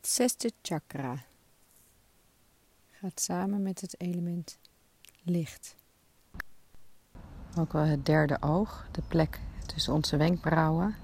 [0.00, 1.16] Het zesde chakra
[2.90, 4.58] gaat samen met het element
[5.22, 5.76] licht.
[7.58, 10.94] Ook wel het derde oog, de plek tussen onze wenkbrauwen.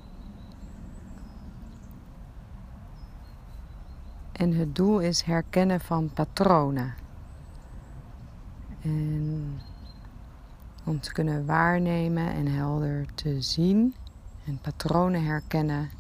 [4.32, 6.94] En het doel is herkennen van patronen.
[8.80, 9.60] En
[10.84, 13.94] om te kunnen waarnemen en helder te zien
[14.46, 15.90] en patronen herkennen,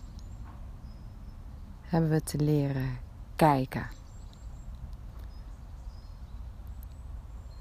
[1.86, 2.98] hebben we te leren
[3.36, 3.86] kijken.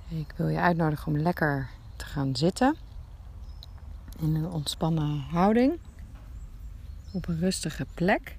[0.08, 2.76] Ik wil je uitnodigen om lekker te gaan zitten
[4.20, 5.80] in een ontspannen houding
[7.14, 8.38] op een rustige plek.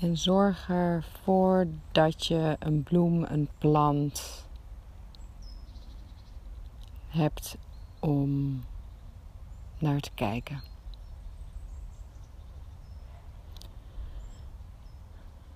[0.00, 4.46] En zorg ervoor dat je een bloem, een plant
[7.08, 7.56] hebt
[8.00, 8.60] om
[9.78, 10.71] naar te kijken.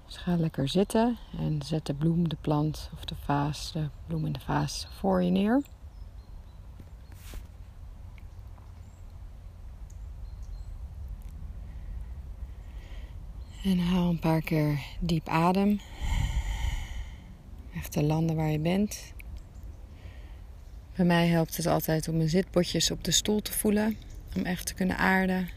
[0.07, 4.27] Dus ga lekker zitten en zet de bloem, de plant of de vaas, de bloem
[4.27, 5.63] in de vaas voor je neer.
[13.65, 15.81] En haal een paar keer diep adem.
[17.75, 19.15] Echt de landen waar je bent.
[20.97, 23.97] Bij mij helpt het altijd om mijn zitbotjes op de stoel te voelen.
[24.37, 25.49] Om echt te kunnen aarden.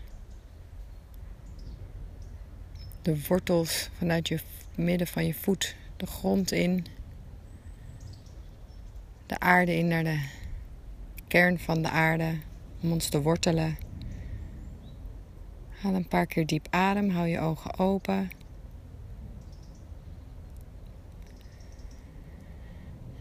[3.10, 4.40] De wortels vanuit je
[4.76, 6.86] midden van je voet de grond in.
[9.26, 10.28] De aarde in naar de
[11.28, 12.38] kern van de aarde.
[12.82, 13.78] Om ons te wortelen.
[15.70, 17.10] Haal een paar keer diep adem.
[17.10, 18.30] Hou je ogen open.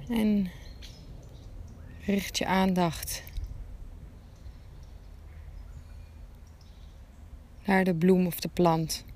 [0.09, 0.51] En
[2.05, 3.23] richt je aandacht
[7.65, 9.07] naar de bloem of de plant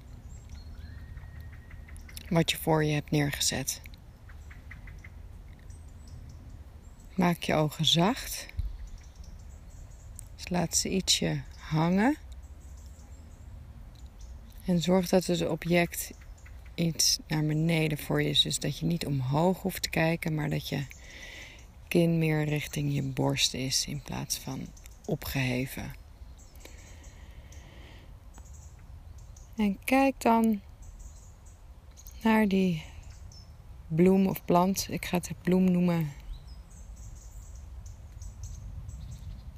[2.33, 3.81] wat je voor je hebt neergezet.
[7.15, 8.47] Maak je ogen zacht.
[10.37, 12.17] Dus laat ze ietsje hangen.
[14.65, 16.11] En zorg dat het object
[16.75, 18.43] iets naar beneden voor je is.
[18.43, 20.87] Dus dat je niet omhoog hoeft te kijken, maar dat je
[21.89, 24.67] kin meer richting je borst is in plaats van
[25.05, 25.95] opgeheven.
[29.57, 30.61] En kijk dan
[32.23, 32.83] naar die
[33.89, 34.87] bloem of plant.
[34.91, 36.13] Ik ga het bloem noemen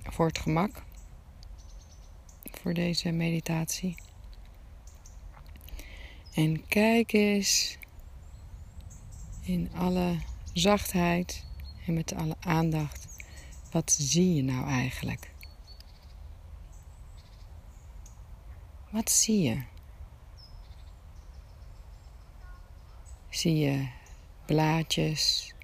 [0.03, 0.83] voor het gemak.
[2.45, 3.95] Voor deze meditatie.
[6.35, 7.79] En kijk eens
[9.41, 10.17] in alle
[10.53, 11.45] zachtheid
[11.87, 13.07] en met alle aandacht.
[13.71, 15.31] Wat zie je nou eigenlijk?
[18.91, 19.63] Wat zie je?
[23.45, 23.89] Zie je
[24.47, 25.55] blaadjes?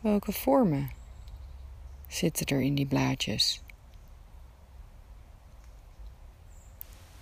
[0.00, 0.90] Welke vormen
[2.08, 3.62] zitten er in die blaadjes?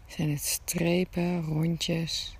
[0.06, 2.36] Zijn het strepen, rondjes?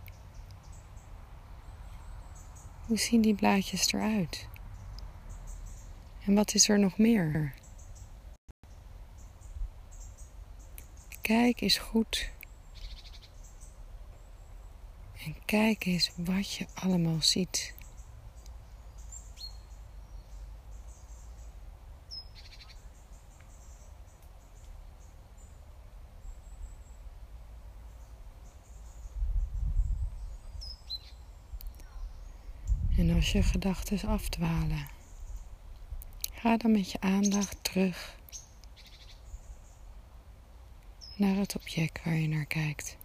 [2.87, 4.49] Hoe zien die blaadjes eruit?
[6.25, 7.55] En wat is er nog meer?
[11.21, 12.34] Kijk eens goed.
[15.26, 17.75] En kijk eens wat je allemaal ziet.
[32.97, 34.88] En als je gedachten afdwalen,
[36.32, 38.19] ga dan met je aandacht terug
[41.16, 42.97] naar het object waar je naar kijkt.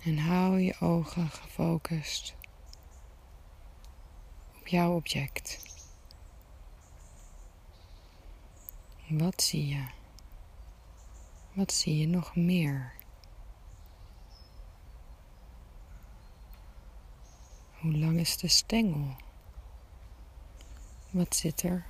[0.00, 2.34] En hou je ogen gefocust
[4.58, 5.68] op jouw object.
[9.08, 9.84] Wat zie je?
[11.52, 12.92] Wat zie je nog meer?
[17.80, 19.16] Hoe lang is de stengel?
[21.10, 21.86] Wat zit er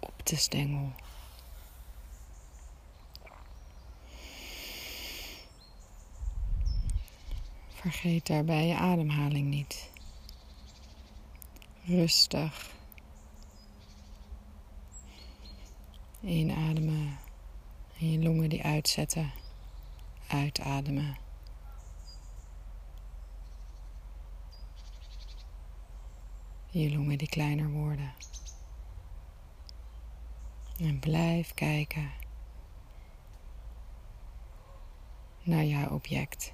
[0.00, 0.92] op de stengel?
[7.82, 9.90] Vergeet daarbij je ademhaling niet.
[11.84, 12.70] Rustig.
[16.20, 17.18] Inademen
[17.98, 19.32] en je longen die uitzetten.
[20.28, 21.16] Uitademen.
[26.70, 28.12] Je longen die kleiner worden.
[30.78, 32.10] En blijf kijken
[35.42, 36.52] naar jouw object.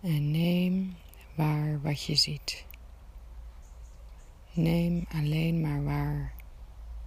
[0.00, 0.96] En neem
[1.34, 2.64] waar wat je ziet.
[4.52, 6.32] Neem alleen maar waar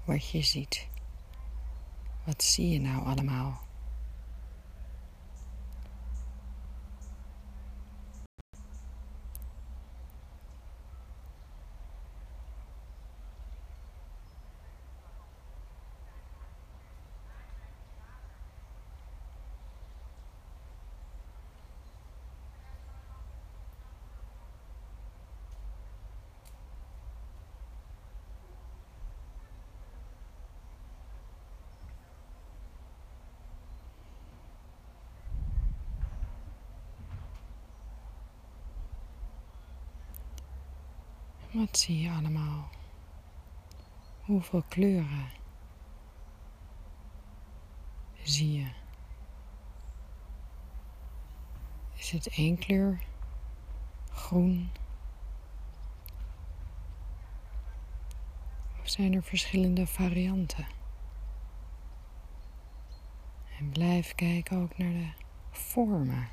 [0.06, 0.88] wat je ziet.
[2.26, 3.62] Wat zie je nou allemaal?
[41.54, 42.70] Wat zie je allemaal?
[44.22, 45.30] Hoeveel kleuren
[48.24, 48.72] zie je?
[51.94, 53.04] Is het één kleur?
[54.12, 54.72] Groen?
[58.82, 60.68] Of zijn er verschillende varianten?
[63.60, 65.12] En blijf kijken ook naar de
[65.52, 66.28] vormen.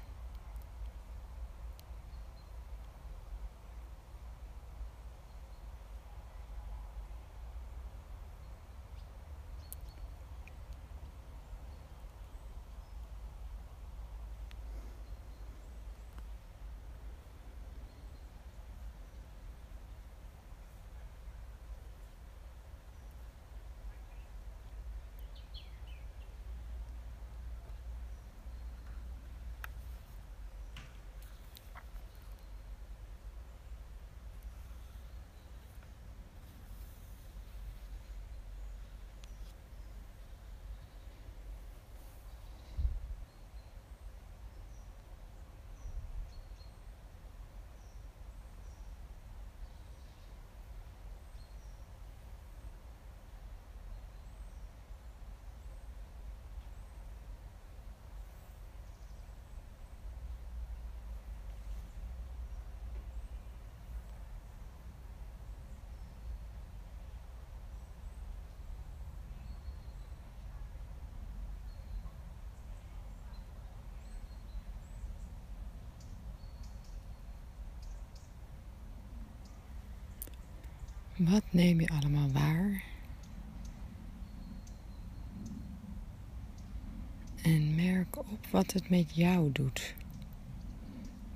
[81.20, 82.82] Wat neem je allemaal waar?
[87.42, 89.94] En merk op wat het met jou doet.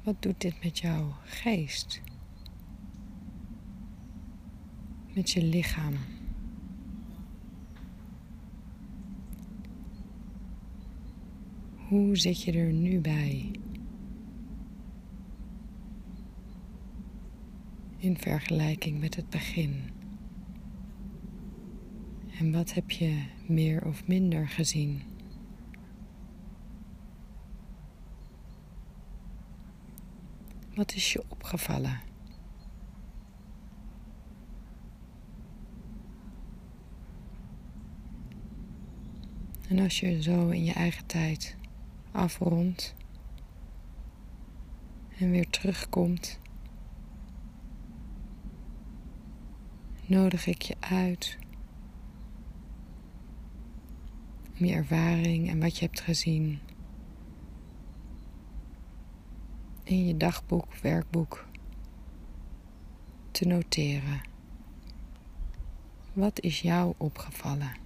[0.02, 2.02] Wat doet dit met jouw geest?
[5.14, 5.94] Met je lichaam?
[11.88, 13.50] Hoe zit je er nu bij?
[18.04, 19.90] In vergelijking met het begin?
[22.38, 25.02] En wat heb je meer of minder gezien?
[30.74, 32.00] Wat is je opgevallen?
[39.68, 41.56] En als je zo in je eigen tijd
[42.12, 42.94] afrondt
[45.18, 46.42] en weer terugkomt
[50.06, 51.38] nodig ik je uit
[54.58, 56.60] om je ervaring en wat je hebt gezien
[59.84, 61.46] in je dagboek, werkboek
[63.30, 64.20] te noteren.
[66.12, 67.83] Wat is jou opgevallen?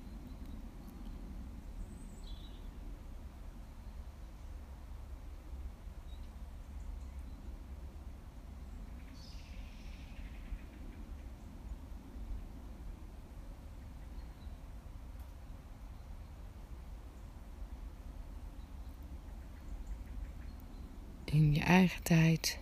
[21.31, 22.59] In je eigen tijd.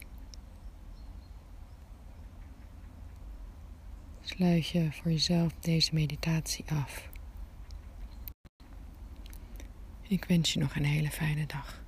[4.20, 7.08] Sluit je voor jezelf deze meditatie af.
[10.02, 11.84] Ik wens je nog een hele fijne dag.